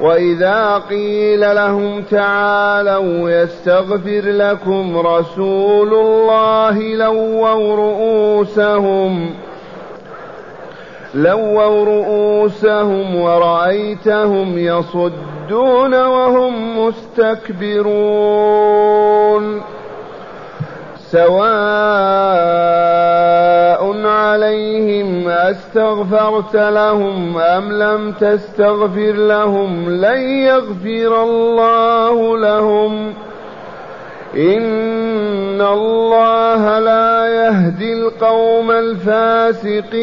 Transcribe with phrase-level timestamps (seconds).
[0.00, 9.30] وإذا قيل لهم تعالوا يستغفر لكم رسول الله لووا رؤوسهم
[11.14, 18.22] لووا رؤوسهم ورأيتهم يصدون وهم مستكبرون.
[21.12, 21.32] سواء
[24.06, 33.12] عليهم أستغفرت لهم أم لم تستغفر لهم لن يغفر الله لهم.
[34.36, 40.02] إن الله لا يهدي القوم الفاسقين.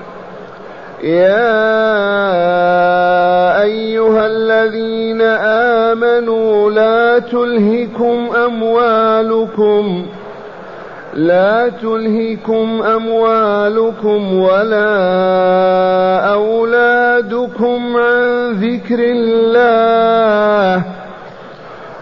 [1.03, 1.61] يا
[3.61, 5.21] أيها الذين
[5.91, 10.05] آمنوا لا تلهكم أموالكم
[11.13, 14.93] لا تلهكم أموالكم ولا
[16.33, 20.85] أولادكم عن ذكر الله.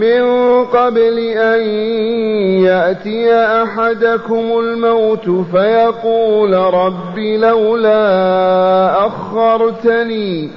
[0.00, 1.60] من قبل أن
[2.64, 10.50] يأتي أحدكم الموت فيقول رب لولا أخرتني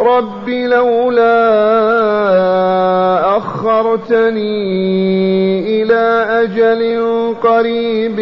[0.00, 1.36] رب لولا
[3.36, 4.52] أخرتني
[5.82, 7.00] إلى أجل
[7.42, 8.18] قريب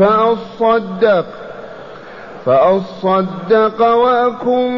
[0.00, 1.26] فأصدق
[2.46, 4.72] فأصدق وأكن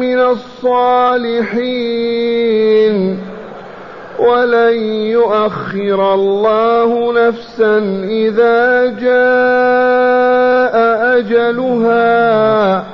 [0.00, 1.40] من الصالحين.
[4.28, 4.76] ولن
[5.12, 10.76] يؤخر الله نفسا إذا جاء
[11.18, 12.84] أجلها.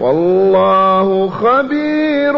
[0.00, 2.32] والله خبير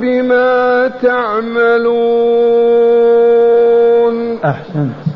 [0.00, 2.28] بما تعملون.
[4.44, 5.08] أحسنت.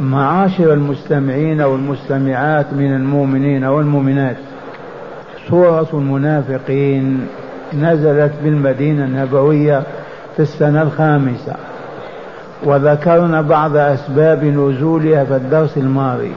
[0.00, 4.36] معاشر المستمعين والمستمعات من المؤمنين والمؤمنات
[5.50, 7.26] سورة المنافقين
[7.80, 9.82] نزلت بالمدينة النبوية
[10.36, 11.54] في السنة الخامسة.
[12.64, 16.32] وذكرنا بعض أسباب نزولها في الدرس الماضي.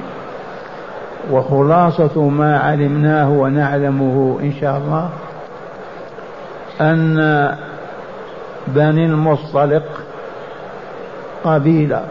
[1.31, 5.09] وخلاصة ما علمناه ونعلمه إن شاء الله
[6.81, 7.55] أن
[8.67, 9.83] بني المصطلق
[11.43, 12.01] قبيلة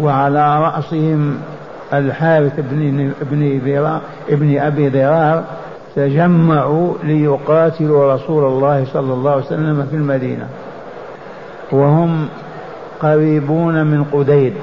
[0.00, 1.38] وعلى رأسهم
[1.92, 3.60] الحارث بن ابن
[4.28, 5.44] ابن أبي ضرار
[5.96, 10.48] تجمعوا ليقاتلوا رسول الله صلى الله عليه وسلم في المدينة.
[11.72, 12.28] وهم
[13.00, 14.54] قريبون من قديد.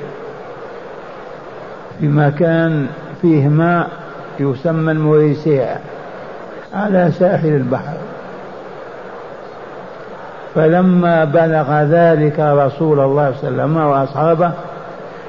[2.00, 2.88] في مكان
[3.22, 3.88] فيه ماء
[4.40, 5.78] يسمى المريسيع
[6.74, 7.98] على ساحل البحر.
[10.56, 14.52] فلما بلغ ذلك رسول الله صلى الله عليه وسلم وأصحابه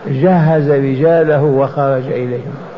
[0.07, 2.72] جهز رجاله وخرج إليهم.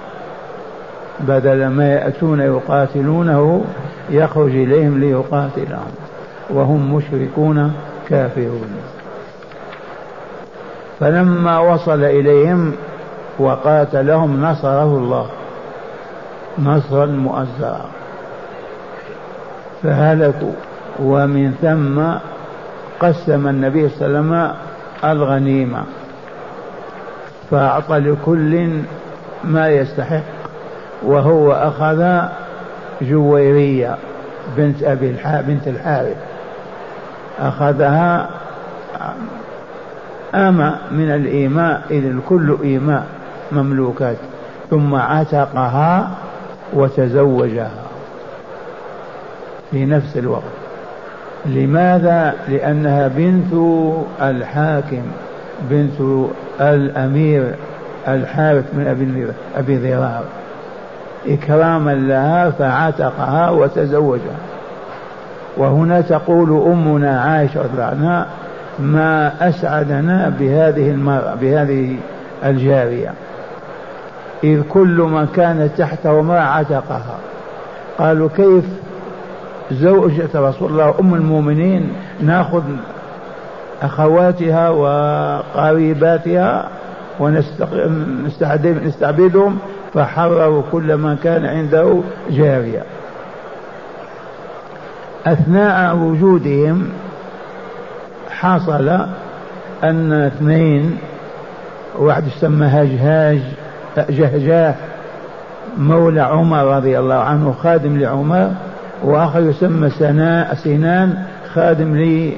[1.20, 3.64] بدل ما يأتون يقاتلونه
[4.10, 5.90] يخرج إليهم ليقاتلهم.
[6.50, 7.72] وهم مشركون
[8.08, 8.70] كافرون.
[11.00, 12.72] فلما وصل إليهم
[13.38, 15.26] وقاتلهم نصره الله.
[16.58, 17.86] نصرا مؤزرا.
[19.82, 20.52] فهلكوا.
[20.98, 22.02] ومن ثم
[23.06, 24.54] قسم النبي صلى الله عليه وسلم
[25.04, 25.84] الغنيمة.
[27.50, 28.68] فأعطى لكل
[29.44, 30.33] ما يستحق.
[31.04, 32.28] وهو أخذ
[33.02, 33.96] جويرية
[34.56, 36.16] بنت أبي الحارث بنت الحارث.
[37.38, 38.30] أخذها
[40.34, 43.06] أما من الإيماء إذ الكل إيماء
[43.52, 44.16] مملوكات
[44.70, 46.10] ثم عتقها
[46.72, 47.70] وتزوجها
[49.70, 50.42] في نفس الوقت.
[51.46, 53.52] لماذا؟ لأنها بنت
[54.22, 55.02] الحاكم
[55.70, 56.26] بنت
[56.60, 57.54] الأمير
[58.08, 59.76] الحارث من أبي أبي
[61.28, 64.36] إكراما لها فعتقها وتزوجها.
[65.56, 68.26] وهنا تقول أمنا عائشة عنها
[68.78, 71.96] ما أسعدنا بهذه المرأة بهذه
[72.44, 73.12] الجارية.
[74.44, 77.16] إذ كل من كانت تحته امرأة عتقها.
[77.98, 78.64] قالوا كيف
[79.72, 82.62] زوجة رسول الله أم المؤمنين نأخذ
[83.82, 86.68] أخواتها وقريباتها
[87.20, 89.58] ونستعبدهم
[89.94, 92.00] فحرروا كل من كان عنده
[92.30, 92.82] جارية.
[95.26, 96.88] أثناء وجودهم
[98.30, 98.88] حصل
[99.84, 100.98] أن اثنين
[101.98, 103.40] واحد يسمى هجهاج
[103.96, 104.74] جهجاه
[105.78, 108.50] مولى عمر رضي الله عنه خادم لعمر
[109.02, 111.24] وآخر يسمى سناء سنان
[111.54, 112.36] خادم لي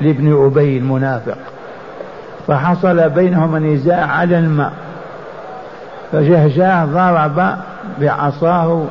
[0.00, 1.38] لابن أبي المنافق.
[2.46, 4.72] فحصل بينهما نزاع على الماء.
[6.12, 7.56] فجهجاه ضرب
[8.00, 8.84] بعصاه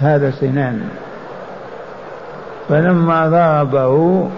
[0.00, 0.88] هذا سنان.
[2.68, 4.28] فلما ضربه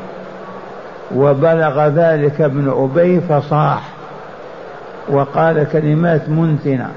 [1.14, 3.88] وبلغ ذلك ابن أبي فصاح
[5.08, 6.90] وقال كلمات منتنة.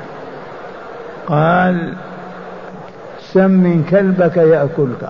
[1.27, 1.93] قال
[3.19, 5.09] سمن كلبك يأكلك.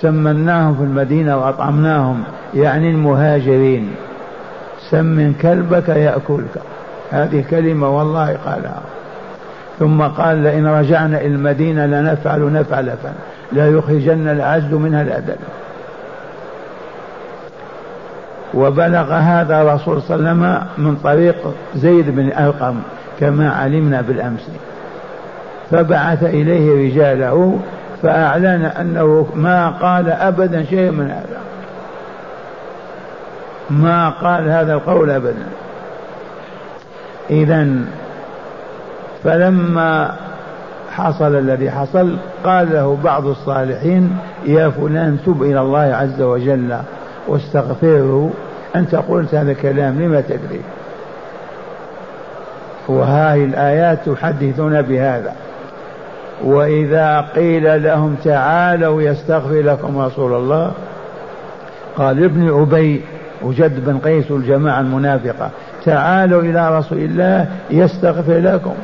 [0.00, 2.24] سمناهم في المدينة وأطعمناهم
[2.54, 3.94] يعني المهاجرين.
[4.90, 6.62] سمن كلبك يأكلك.
[7.12, 8.80] هذه كلمة والله قالها.
[9.78, 12.92] ثم قال لئن رجعنا إلى المدينة لنفعل نفعل
[13.52, 15.36] لا يخرجن العز منها الأدل
[18.54, 21.36] وبلغ هذا الرسول صلى الله عليه وسلم من طريق
[21.76, 22.74] زيد بن أرقم
[23.20, 24.50] كما علمنا بالأمس.
[25.70, 27.58] فبعث إليه رجاله
[28.02, 31.40] فأعلن أنه ما قال أبدا شيء من هذا.
[33.70, 35.46] ما قال هذا القول أبدا.
[37.30, 37.68] إذا
[39.24, 40.14] فلما
[40.90, 44.16] حصل الذي حصل قال له بعض الصالحين
[44.46, 46.76] يا فلان تب إلى الله عز وجل
[47.28, 48.30] واستغفره
[48.76, 50.60] أنت قلت هذا الكلام لما تدري؟
[52.88, 55.32] وهذه الآيات تحدثنا بهذا.
[56.44, 60.72] وإذا قيل لهم تعالوا يستغفر لكم رسول الله
[61.96, 63.02] قال ابن أبي
[63.42, 65.50] وجد بن قيس الجماعة المنافقة
[65.84, 68.74] تعالوا إلى رسول الله يستغفر لكم.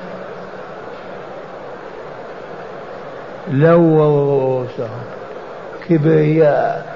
[3.53, 4.89] لو رؤوسهم
[5.89, 6.87] كبرياء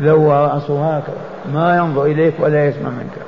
[0.00, 1.16] لو رأسه هكذا
[1.52, 3.26] ما ينظر إليك ولا يسمع منك.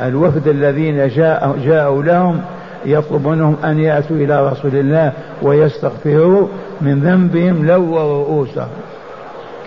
[0.00, 2.40] الوفد الذين جاء جاءوا لهم
[2.84, 5.12] يطلبونهم أن يأتوا إلى رسول الله
[5.42, 6.48] ويستغفروا
[6.80, 8.68] من ذنبهم لو رؤوسهم.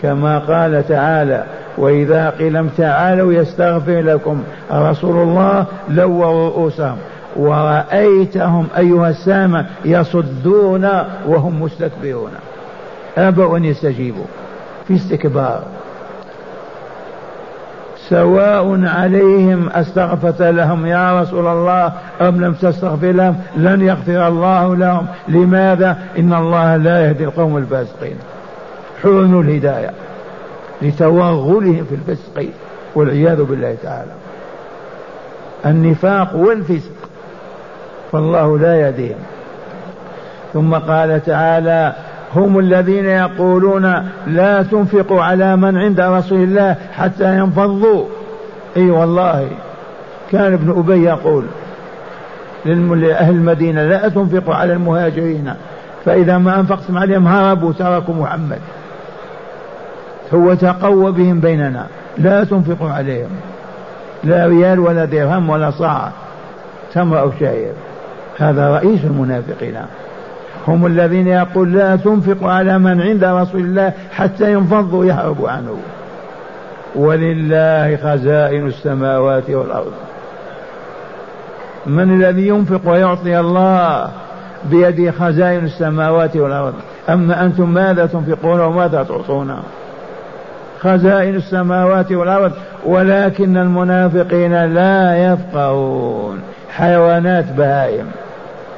[0.02, 1.44] كما قال تعالى
[1.78, 6.98] وإذا قيل تعالوا يستغفر لكم رسول الله لو رؤوسهم.
[7.36, 10.90] ورأيتهم أيها السامع يصدون
[11.28, 12.32] وهم مستكبرون.
[13.18, 14.26] أبوا أن يستجيبوا
[14.88, 15.64] في استكبار.
[18.10, 25.06] سواء عليهم أستغفرت لهم يا رسول الله أم لم تستغفر لهم لن يغفر الله لهم.
[25.28, 28.16] لماذا؟ إن الله لا يهدي القوم الفاسقين.
[29.04, 29.92] حرن الهداية.
[30.82, 32.46] لتوغلهم في الفسق
[32.96, 34.12] والعياذ بالله تعالى.
[35.66, 36.92] النفاق والفسق
[38.12, 39.20] فالله لا يهديهم.
[40.54, 41.94] ثم قال تعالى
[42.36, 48.06] هم الذين يقولون لا تنفقوا على من عند رسول الله حتى ينفضوا.
[48.78, 49.48] أي والله
[50.32, 51.46] كان ابن أبي يقول
[52.66, 55.54] لأهل المدينة لا تنفقوا على المهاجرين
[56.06, 58.60] فإذا ما أنفقتم عليهم هربوا تركوا محمد.
[60.34, 61.88] هو تقوى بهم بيننا.
[62.18, 63.30] لا تنفقوا عليهم.
[64.24, 66.12] لا ريال ولا درهم ولا صاع
[66.94, 67.74] تمر أو شعير
[68.38, 69.78] هذا رئيس المنافقين.
[70.68, 75.78] هم الذين يقول لا تنفق على من عند رسول الله حتى ينفضوا يهربوا عنه.
[76.96, 79.94] ولله خزائن السماوات والأرض.
[81.86, 84.10] من الذي ينفق ويعطي الله
[84.66, 86.74] بيده خزائن السماوات والأرض؟
[87.10, 89.56] أما أنتم ماذا تنفقون وماذا تعطون؟
[90.82, 92.52] خزائن السماوات والأرض
[92.86, 96.40] ولكن المنافقين لا يفقهون.
[96.70, 98.06] حيوانات بهائم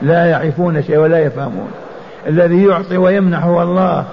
[0.01, 1.71] لا يعرفون شيء ولا يفهمون.
[2.27, 4.05] الذي يعطي ويمنح هو الله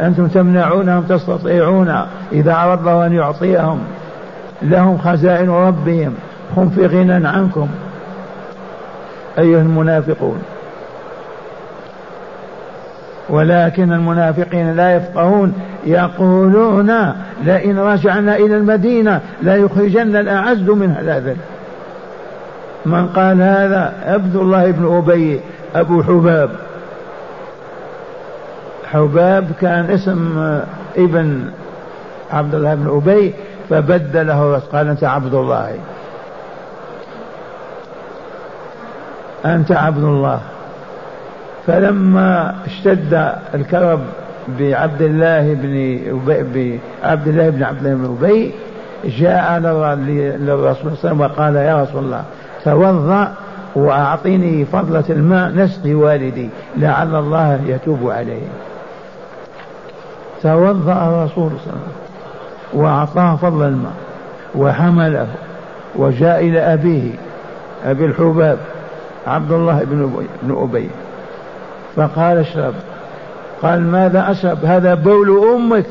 [0.00, 1.94] أنتم تمنعونهم تستطيعون؟
[2.32, 3.80] إذا أراد الله أن يعطيهم
[4.62, 6.14] لهم خزائن ربهم
[6.56, 7.68] هم في غنى عنكم.
[9.38, 10.42] أيها المنافقون.
[13.28, 15.52] ولكن المنافقين لا يفقهون
[15.84, 17.12] يقولون
[17.44, 21.36] لئن رجعنا إلى المدينة لا يخرجن الأعز منها الأذل
[22.86, 25.40] من قال هذا؟ عبد الله بن أبي
[25.74, 26.50] أبو حباب.
[28.92, 30.60] حباب كان اسم
[30.96, 31.50] ابن
[32.32, 33.34] عبد الله بن أبي
[33.70, 35.74] فبدله قال أنت عبد الله.
[39.44, 40.40] أنت عبد الله.
[41.68, 44.00] فلما اشتد الكرب
[44.58, 45.98] بعبد الله بن
[46.30, 48.52] أبي الله بن عبد الله بن أبي
[49.04, 52.24] جاء للرسول صلى الله عليه وسلم وقال يا رسول الله
[52.64, 53.34] توضأ
[53.74, 58.42] وأعطني فضلة الماء نسقي والدي لعل الله يتوب عليه.
[60.42, 61.92] توضأ الرسول صلى الله عليه وسلم
[62.72, 63.92] وأعطاه فضل الماء
[64.54, 65.28] وحمله
[65.96, 67.10] وجاء إلى أبيه
[67.84, 68.58] أبي الحباب
[69.26, 70.90] عبد الله بن أبي, بن أبي.
[71.98, 72.74] فقال أشرب.
[73.62, 75.84] قال ماذا أشرب؟ هذا بول أمك.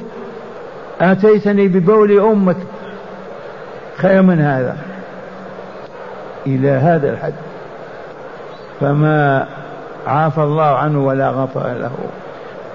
[1.01, 2.55] أتيتني ببول أمك.
[3.97, 4.77] خير من هذا.
[6.47, 7.33] إلى هذا الحد.
[8.79, 9.47] فما
[10.07, 11.91] عافى الله عنه ولا غفر له.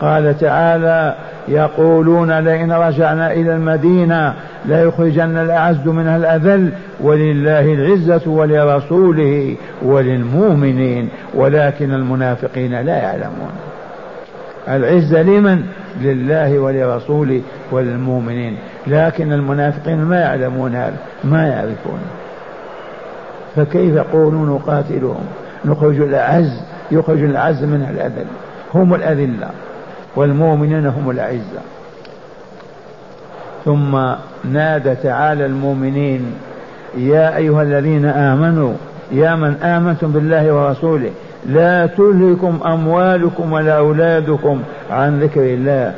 [0.00, 1.14] قال تعالى
[1.48, 4.34] يقولون لئن رجعنا إلى المدينة
[4.66, 13.52] ليخرجن الأعز منها الأذل ولله العزة ولرسوله وللمؤمنين ولكن المنافقين لا يعلمون.
[14.68, 15.62] العزة لمن؟
[16.00, 17.40] لله ولرسوله
[17.72, 18.56] وللمؤمنين.
[18.86, 22.00] لكن المنافقين ما يعلمون هذا ما يعرفون.
[23.56, 25.24] فكيف يقولون نقاتلهم؟
[25.64, 28.26] نخرج الأعز يخرج الأعز منها الأذل.
[28.74, 29.50] هم الأذلة
[30.16, 31.60] والمؤمنين هم الأعزة.
[33.64, 36.34] ثم نادى تعالى المؤمنين
[36.96, 38.72] يا أيها الذين آمنوا
[39.12, 41.10] يا من آمنتم بالله ورسوله
[41.46, 45.94] لا تلهكم أموالكم ولا أولادكم عن ذكر الله.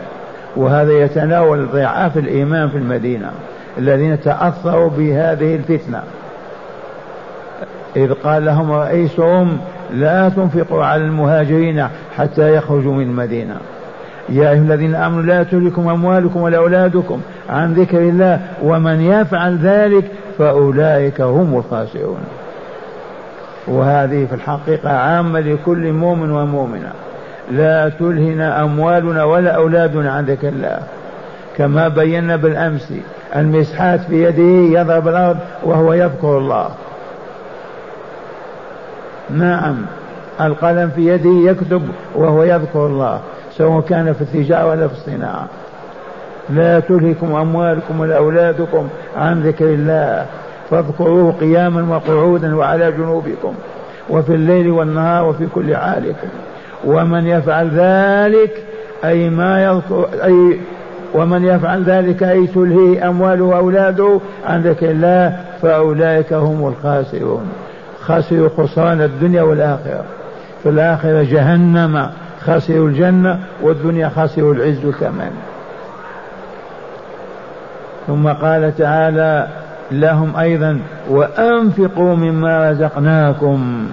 [0.56, 3.30] وهذا يتناول ضعاف الإيمان في المدينة
[3.78, 6.02] الذين تأثروا بهذه الفتنة.
[7.96, 9.58] إذ قال لهم رئيسهم
[9.92, 13.56] لا تنفقوا على المهاجرين حتى يخرجوا من المدينة.
[14.28, 20.04] يا أيها الذين آمنوا لا تلكم أموالكم ولا أولادكم عن ذكر الله ومن يفعل ذلك
[20.38, 22.20] فأولئك هم الخاسرون.
[23.68, 26.92] وهذه في الحقيقة عامة لكل مؤمن ومؤمنة.
[27.52, 30.78] لا تلهنا أموالنا ولا أولادنا عن ذكر الله.
[31.56, 32.92] كما بينا بالأمس
[33.36, 36.68] المسحات في يده يضرب الأرض وهو يذكر الله.
[39.30, 39.76] نعم
[40.40, 41.82] القلم في يده يكتب
[42.14, 43.20] وهو يذكر الله.
[43.56, 45.48] سواء كان في التجارة ولا في الصناعة.
[46.50, 50.26] لا تلهكم أموالكم ولا أولادكم عن ذكر الله.
[50.70, 53.54] فاذكروه قياما وقعودا وعلى جنوبكم
[54.10, 56.28] وفي الليل والنهار وفي كل حالكم.
[56.84, 58.62] ومن يفعل ذلك
[59.04, 60.60] أي ما يذكر أي
[61.14, 67.52] ومن يفعل ذلك أي تلهي أمواله وأولاده عن ذكر الله فأولئك هم الخاسرون.
[68.00, 70.04] خسروا خسران الدنيا والآخرة.
[70.62, 72.10] في الآخرة جهنم.
[72.46, 75.32] خسروا الجنة والدنيا خسروا العز كمان.
[78.06, 79.48] ثم قال تعالى
[79.90, 83.88] لهم أيضا وأنفقوا مما رزقناكم.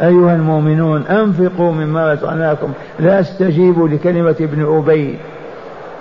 [0.00, 2.72] أيها المؤمنون أنفقوا مما رزقناكم.
[2.98, 5.18] لا استجيبوا لكلمة ابن أبي.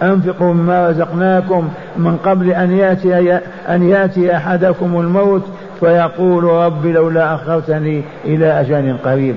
[0.01, 3.39] أنفقوا مما رزقناكم من قبل أن يأتي
[3.69, 5.43] أن يأتي أحدكم الموت
[5.79, 9.35] فيقول رب لولا أخرتني إلى أجل قريب.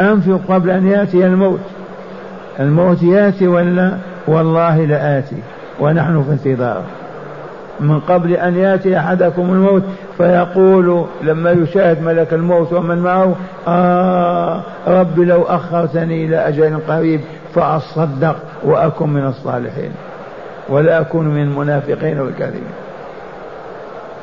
[0.00, 1.60] أنفق قبل أن يأتي الموت.
[2.60, 3.92] الموت يأتي ولا؟
[4.26, 5.36] والله لآتي.
[5.80, 6.82] ونحن في انتظار.
[7.80, 9.82] من قبل أن يأتي أحدكم الموت
[10.16, 13.34] فيقول لما يشاهد ملك الموت ومن معه
[13.68, 17.20] آه رب لو أخرتني إلى أجل قريب
[17.54, 19.92] فأصدق وأكن من الصالحين.
[20.68, 22.62] ولا أكون من المنافقين والكاذبين.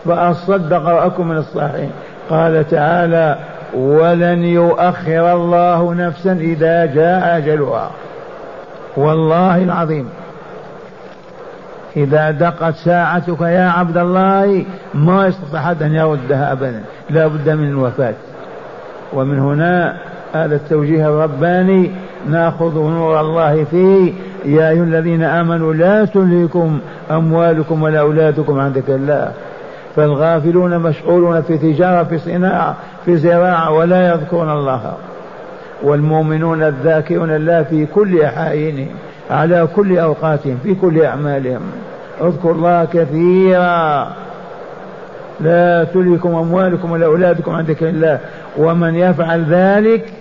[0.05, 1.91] فأصدق وأكن من الصالحين.
[2.29, 3.37] قال تعالى
[3.77, 7.91] ولن يؤخر الله نفسا إذا جاء أجلها.
[8.97, 10.09] والله العظيم.
[11.97, 16.81] إذا دقت ساعتك يا عبد الله ما يستطيع أحد أن يردها أبدا.
[17.09, 18.13] لا بد من الوفاة.
[19.13, 19.97] ومن هنا
[20.33, 21.91] هذا التوجيه الرباني
[22.29, 24.13] نأخذ نور الله فيه.
[24.45, 26.79] يا أيها الذين آمنوا لا تلهكم
[27.11, 29.31] أموالكم ولا أولادكم عن ذكر الله
[29.99, 32.75] فالغافلون مشغولون في تجارة في صناعة
[33.05, 34.93] في زراعة ولا يذكرون الله.
[35.83, 38.87] والمؤمنون الذاكرون الله في كل أحايينهم
[39.31, 41.61] على كل أوقاتهم في كل أعمالهم.
[42.21, 44.07] اذكروا الله كثيرا.
[45.39, 48.19] لا تلهكم أموالكم ولا أولادكم عن ذكر الله.
[48.57, 50.13] ومن يفعل ذلك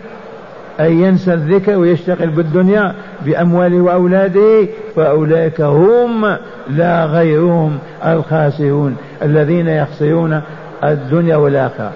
[0.80, 2.94] أن ينسى الذكر ويشتغل بالدنيا
[3.25, 4.66] بأمواله وأولاده
[4.97, 6.37] فأولئك هم
[6.70, 10.40] لا غيرهم الخاسرون الذين يخسرون
[10.85, 11.90] الدنيا والآخرة.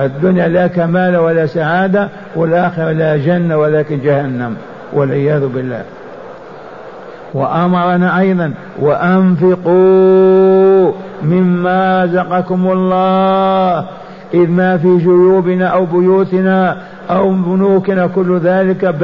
[0.00, 4.56] الدنيا لا كمال ولا سعادة والآخرة لا جنة ولكن جهنم
[4.92, 5.82] والعياذ بالله.
[7.34, 10.12] وأمرنا أيضا وأنفقوا
[11.22, 13.86] مما رزقكم الله.
[14.34, 16.76] إذ ما في جيوبنا أو بيوتنا
[17.10, 18.94] أو بنوكنا كل ذلك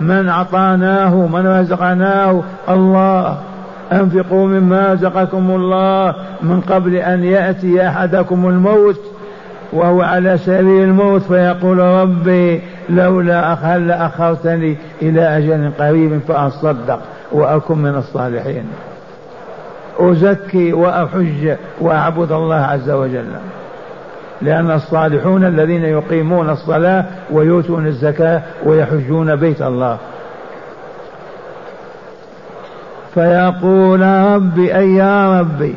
[0.00, 2.42] من أعطاناه من رزقناه.
[2.68, 3.38] الله
[3.92, 9.00] أنفقوا مما رزقكم الله من قبل أن يأتي أحدكم الموت
[9.72, 17.00] وهو على سبيل الموت فيقول ربي لولا هل أخرتني إلى أجل قريب فأصدق
[17.32, 18.64] وأكن من الصالحين.
[19.98, 23.26] أزكي وأحج وأعبد الله عز وجل.
[24.42, 29.98] لأن الصالحون الذين يقيمون الصلاة ويؤتون الزكاة ويحجون بيت الله.
[33.14, 34.00] فيقول
[34.34, 35.74] ربي أي يا ربي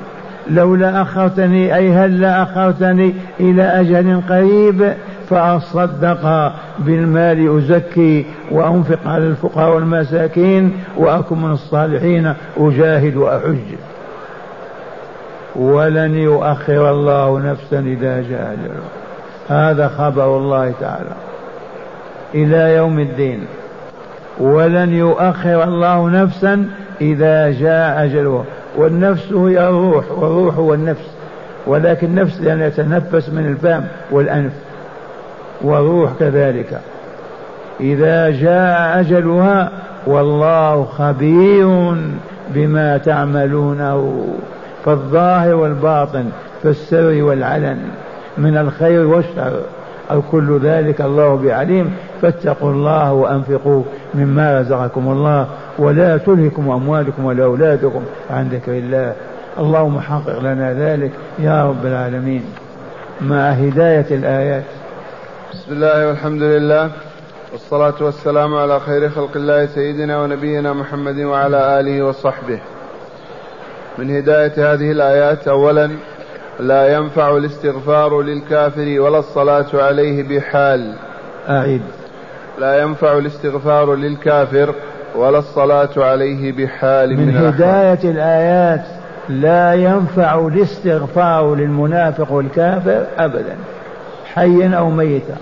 [0.49, 4.93] لولا أخرتني أي هل أخرتني إلى أجل قريب
[5.29, 13.90] فأصدق بالمال أزكي وأنفق على الفقراء والمساكين وأكن من الصالحين أجاهد وأحج.
[15.55, 18.89] ولن يؤخر الله نفسا إذا جاء أجلها
[19.49, 21.15] هذا خبر الله تعالى.
[22.35, 23.45] إلى يوم الدين.
[24.39, 26.65] ولن يؤخر الله نفسا
[27.01, 28.43] إذا جاء أجلها
[28.77, 31.11] والنفس هي الروح والروح هو النفس.
[31.67, 34.53] ولكن النفس لأن يتنفس من الفم والأنف.
[35.61, 36.79] والروح كذلك.
[37.79, 39.71] إذا جاء أجلها
[40.07, 41.95] والله خبير
[42.49, 44.27] بما تعملونه.
[44.85, 46.29] فالظاهر والباطن
[46.61, 47.79] في السر والعلن
[48.37, 49.61] من الخير والشر
[50.31, 51.93] كل ذلك الله بعليم.
[52.21, 55.47] فاتقوا الله وأنفقوا مما رزقكم الله
[55.79, 59.13] ولا تلهكم أموالكم ولا أولادكم عن ذكر الله.
[59.59, 62.43] اللهم حقق لنا ذلك يا رب العالمين.
[63.21, 64.63] مع هداية الآيات.
[65.53, 66.91] بسم الله والحمد لله
[67.51, 72.59] والصلاة والسلام على خير خلق الله سيدنا ونبينا محمد وعلى آله وصحبه.
[73.97, 75.89] من هداية هذه الآيات أولا
[76.59, 80.93] لا ينفع الاستغفار للكافر ولا الصلاة عليه بحال.
[81.49, 81.81] أعيد.
[82.59, 84.75] لا ينفع الاستغفار للكافر
[85.15, 88.85] ولا الصلاة عليه بحال من, من هداية الآيات
[89.29, 93.55] لا ينفع الاستغفار للمنافق والكافر أبدا.
[94.33, 95.35] حيا أو ميتا.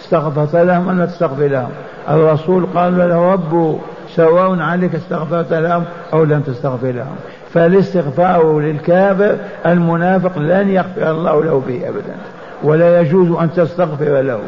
[0.00, 1.70] استغفرت لهم لا تستغفر لهم؟
[2.10, 3.78] الرسول قال له رب
[4.14, 7.16] سواء عليك استغفرت لهم أو لم تستغفر لهم.
[7.54, 9.36] فالاستغفار للكافر
[9.66, 12.14] المنافق لن يغفر الله له به أبدا
[12.62, 14.40] ولا يجوز أن تستغفر له.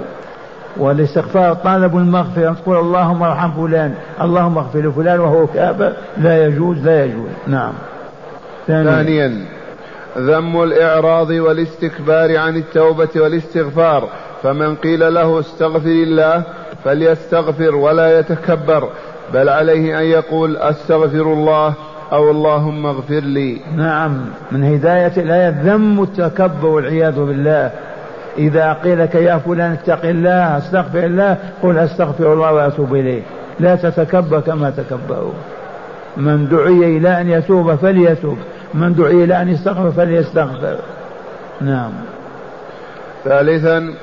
[0.76, 7.04] والاستغفار طالب المغفرة تقول اللهم ارحم فلان اللهم اغفر لفلان وهو كافر لا يجوز لا
[7.04, 7.30] يجوز.
[7.46, 7.72] نعم.
[8.66, 9.44] ثانيا, ثانيا
[10.18, 14.08] ذم الإعراض والاستكبار عن التوبة والاستغفار.
[14.42, 16.42] فمن قيل له استغفر الله
[16.84, 18.88] فليستغفر ولا يتكبر
[19.34, 21.74] بل عليه أن يقول أستغفر الله
[22.12, 23.60] أو اللهم اغفر لي.
[23.76, 24.20] نعم
[24.52, 27.70] من هداية الآية ذم التكبر والعياذ بالله.
[28.38, 33.22] إذا قيل لك يا فلان اتق الله استغفر الله قل أستغفر الله وأتوب إليه.
[33.60, 35.32] لا تتكبر كما تكبروا.
[36.16, 38.38] من دعي إلى أن يتوب فليتوب.
[38.74, 40.76] من دعي إلى أن يستغفر فليستغفر.
[41.60, 41.92] نعم.
[43.24, 43.94] ثالثا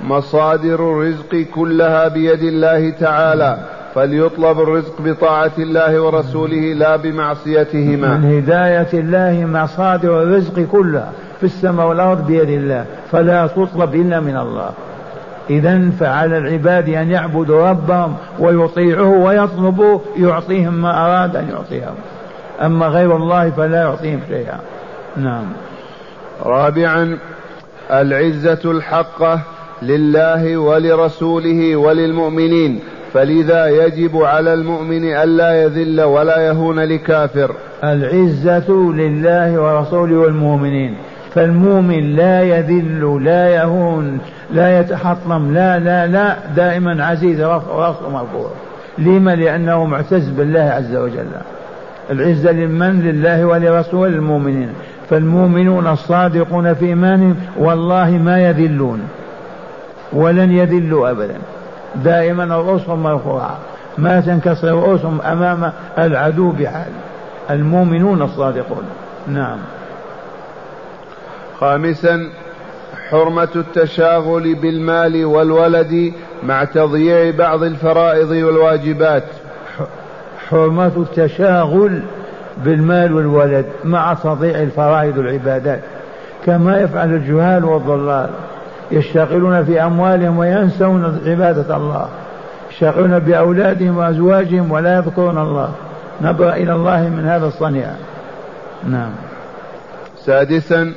[0.00, 3.58] مصادر الرزق كلها بيد الله تعالى.
[3.94, 8.16] فليطلب الرزق بطاعة الله ورسوله لا بمعصيتهما.
[8.16, 14.36] من هداية الله مصادر الرزق كلها في السماء والأرض بيد الله فلا تطلب إلا من
[14.36, 14.70] الله.
[15.50, 21.94] إذا فعلى العباد أن يعبدوا ربهم ويطيعوه ويطلبوا يعطيهم ما أراد أن يعطيهم.
[22.60, 24.60] أما غير الله فلا يعطيهم شيئا.
[25.16, 25.44] نعم.
[26.44, 27.18] رابعا
[27.90, 29.40] العزة الحقة
[29.82, 32.80] لله ولرسوله وللمؤمنين.
[33.12, 37.54] فلذا يجب على المؤمن ألا يذل ولا يهون لكافر.
[37.84, 40.96] العزة لله ورسوله والمؤمنين.
[41.34, 44.18] فالمؤمن لا يذل لا يهون
[44.50, 48.50] لا يتحطم لا لا لا دائما عزيز راسه مرفوع
[48.98, 51.26] لما؟ لأنه معتز بالله عز وجل.
[52.10, 54.68] العزة لمن؟ لله ولرسوله المؤمنين.
[55.10, 59.00] فالمؤمنون الصادقون في إيمانهم والله ما يذلون.
[60.12, 61.36] ولن يذلوا أبدا.
[61.94, 63.58] دائما الرسل مرفوعة
[63.98, 66.92] ما تنكسر رؤوسهم أمام العدو بحال.
[67.50, 68.84] المؤمنون الصادقون.
[69.28, 69.58] نعم.
[71.60, 72.30] خامسا
[73.10, 79.24] حرمة التشاغل بالمال والولد مع تضييع بعض الفرائض والواجبات.
[80.48, 82.02] حرمة التشاغل
[82.64, 85.80] بالمال والولد مع تضييع الفرائض والعبادات.
[86.46, 88.30] كما يفعل الجهال والضلال.
[88.90, 92.08] يشتغلون في أموالهم وينسون عبادة الله.
[92.70, 95.72] يشتغلون بأولادهم وأزواجهم ولا يذكرون الله.
[96.22, 97.86] نبرأ إلى الله من هذا الصنيع.
[98.88, 99.10] نعم.
[100.24, 100.92] سادسا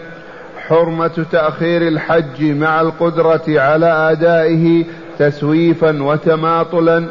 [0.67, 4.85] حرمة تأخير الحج مع القدرة على أدائه
[5.19, 7.05] تسويفا وتماطلا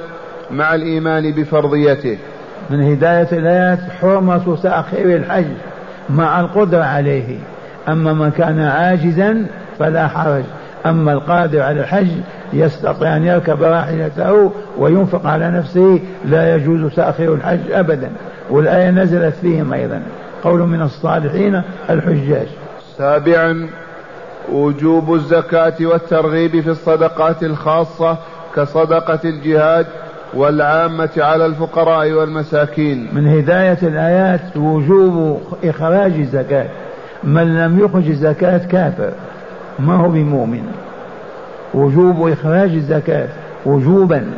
[0.51, 2.19] مع الإيمان بفرضيته.
[2.71, 5.51] من هداية الآيات حرمة تأخير الحج
[6.11, 7.39] مع القدرة عليه.
[7.89, 9.47] أما من كان عاجزا
[9.79, 10.45] فلا حرج.
[10.87, 12.09] أما القادر على الحج
[12.53, 18.11] يستطيع أن يركب راحلته وينفق على نفسه لا يجوز تأخير الحج أبدا.
[18.51, 20.03] والآية نزلت فيهم أيضا.
[20.43, 22.47] قول من الصالحين الحجاج.
[22.99, 23.69] سابعا
[24.53, 28.19] وجوب الزكاة والترغيب في الصدقات الخاصة
[28.57, 29.87] كصدقة الجهاد
[30.35, 33.09] والعامة على الفقراء والمساكين.
[33.13, 36.67] من هداية الآيات وجوب إخراج الزكاة.
[37.25, 39.13] من لم يخرج الزكاة كافر.
[39.79, 40.73] ما هو بمؤمن؟
[41.75, 43.29] وجوب إخراج الزكاة
[43.67, 44.31] وجوبا.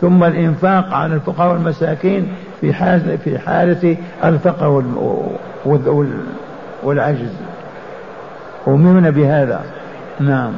[0.00, 2.28] ثم الإنفاق على الفقراء والمساكين
[2.60, 4.84] في حالة في حالة الفقر
[6.82, 7.32] والعجز.
[8.68, 9.60] أمرنا بهذا.
[10.20, 10.52] نعم.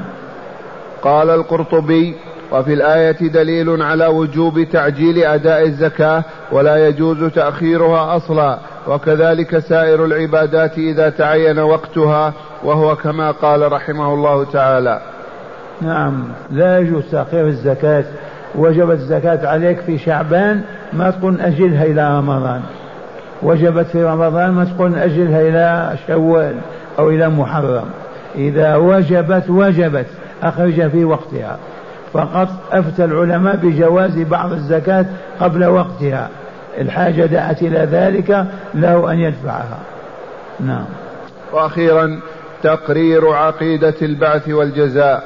[1.03, 2.15] قال القرطبي
[2.53, 8.59] وفي الآية دليل على وجوب تعجيل أداء الزكاة ولا يجوز تأخيرها أصلا.
[8.89, 12.33] وكذلك سائر العبادات إذا تعين وقتها
[12.65, 15.01] وهو كما قال رحمه الله تعالى.
[15.81, 18.05] نعم لا يجوز تأخير الزكاة.
[18.55, 22.63] وجبت الزكاة عليك في شعبان ما تقول أجلها إلى رمضان.
[23.43, 26.55] وجبت في رمضان ما تقول أجلها إلى شوال
[26.99, 27.85] أو إلى محرم.
[28.35, 30.07] إذا وجبت وجبت
[30.43, 31.59] أخرج في وقتها.
[32.13, 35.07] فقط أفتى العلماء بجواز بعض الزكاة
[35.41, 36.29] قبل وقتها.
[36.79, 39.79] الحاجة دعت إلى ذلك له أن يدفعها.
[40.61, 40.85] نعم.
[41.53, 42.21] وأخيرا
[42.63, 45.23] تقرير عقيدة البعث والجزاء.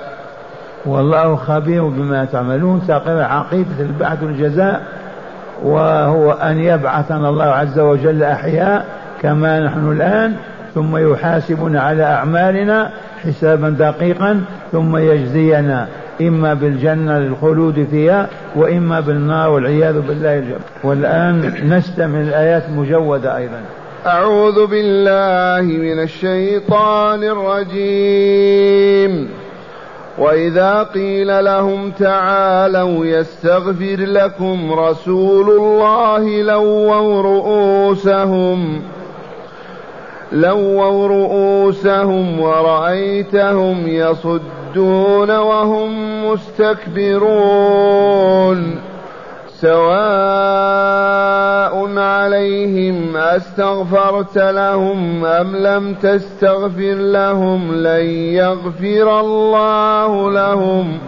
[0.87, 4.83] والله خبير بما تعملون تقرير عقيدة البعث والجزاء
[5.63, 8.87] وهو أن يبعثنا الله عز وجل أحياء
[9.23, 10.35] كما نحن الآن
[10.75, 12.91] ثم يحاسبنا على أعمالنا
[13.25, 14.41] حسابا دقيقا
[14.73, 15.89] ثم يجزينا
[16.21, 20.39] إما بالجنة للخلود فيها وإما بالنار والعياذ بالله.
[20.39, 23.61] الجبر والآن نستمع الآيات مجودة أيضا.
[24.07, 29.29] أعوذ بالله من الشيطان الرجيم.
[30.19, 38.83] وإذا قيل لهم تعالوا يستغفر لكم رسول الله لووا رؤوسهم
[40.33, 47.33] لووا رؤوسهم ورأيتهم يصدون وهم مستكبرون.
[49.63, 49.93] سواء
[51.99, 60.99] عليهم أستغفرت لهم أم لم تستغفر لهم لن يغفر الله لهم.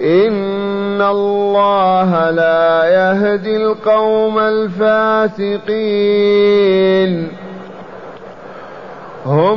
[0.00, 5.52] إن الله لا يهدي القوم الفاسقين.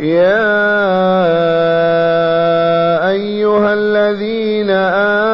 [0.00, 0.46] يا
[3.10, 4.70] أيها الذين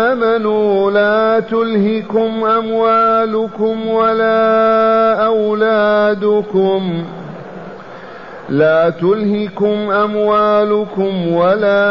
[0.06, 7.04] آمنوا لا تلهكم أموالكم ولا أولادكم
[8.48, 11.82] لا تلهكم أموالكم ولا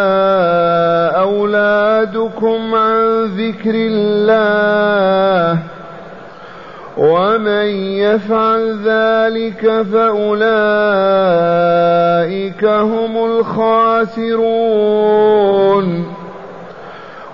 [1.21, 5.60] أولادكم عن ذكر الله
[6.97, 11.06] ومن يفعل ذلك فأولئك
[12.65, 14.82] هم الخاسرون.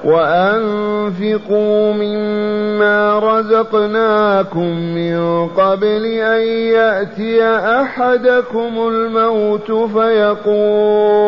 [0.08, 7.44] وأنفقوا مما رزقناكم من قبل أن يأتي
[7.82, 11.28] أحدكم الموت فيقول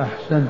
[0.00, 0.48] أحسنت.